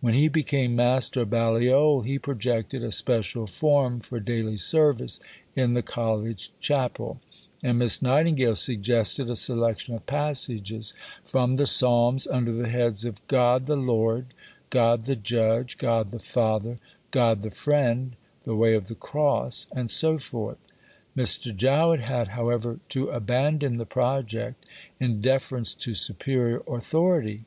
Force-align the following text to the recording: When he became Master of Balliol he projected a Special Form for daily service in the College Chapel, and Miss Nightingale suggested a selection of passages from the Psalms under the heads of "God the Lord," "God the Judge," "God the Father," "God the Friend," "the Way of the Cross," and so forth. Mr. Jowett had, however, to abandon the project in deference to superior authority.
When 0.00 0.14
he 0.14 0.28
became 0.28 0.76
Master 0.76 1.22
of 1.22 1.30
Balliol 1.30 2.02
he 2.02 2.20
projected 2.20 2.84
a 2.84 2.92
Special 2.92 3.48
Form 3.48 3.98
for 3.98 4.20
daily 4.20 4.56
service 4.56 5.18
in 5.56 5.72
the 5.72 5.82
College 5.82 6.52
Chapel, 6.60 7.20
and 7.64 7.76
Miss 7.80 8.00
Nightingale 8.00 8.54
suggested 8.54 9.28
a 9.28 9.34
selection 9.34 9.96
of 9.96 10.06
passages 10.06 10.94
from 11.24 11.56
the 11.56 11.66
Psalms 11.66 12.28
under 12.28 12.52
the 12.52 12.68
heads 12.68 13.04
of 13.04 13.26
"God 13.26 13.66
the 13.66 13.74
Lord," 13.74 14.26
"God 14.70 15.02
the 15.06 15.16
Judge," 15.16 15.78
"God 15.78 16.10
the 16.10 16.20
Father," 16.20 16.78
"God 17.10 17.42
the 17.42 17.50
Friend," 17.50 18.14
"the 18.44 18.54
Way 18.54 18.72
of 18.76 18.86
the 18.86 18.94
Cross," 18.94 19.66
and 19.74 19.90
so 19.90 20.16
forth. 20.16 20.58
Mr. 21.16 21.52
Jowett 21.52 21.98
had, 22.02 22.28
however, 22.28 22.78
to 22.90 23.08
abandon 23.10 23.78
the 23.78 23.84
project 23.84 24.64
in 25.00 25.20
deference 25.20 25.74
to 25.74 25.92
superior 25.94 26.58
authority. 26.70 27.46